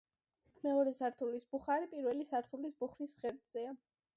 მეორე 0.67 0.93
სართულის 0.99 1.45
ბუხარი 1.51 1.91
პირველი 1.91 2.27
სართულის 2.31 2.81
ბუხრის 2.81 3.17
ღერძზეა. 3.27 3.79